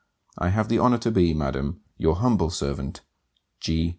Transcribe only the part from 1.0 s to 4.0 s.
be, madam Your humble servant, G.